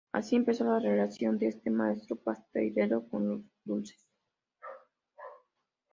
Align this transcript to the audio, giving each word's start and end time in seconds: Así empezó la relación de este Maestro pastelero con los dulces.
Así 0.13 0.35
empezó 0.35 0.63
la 0.63 0.79
relación 0.79 1.37
de 1.37 1.49
este 1.49 1.69
Maestro 1.69 2.15
pastelero 2.15 3.07
con 3.07 3.29
los 3.29 3.41
dulces. 3.63 4.03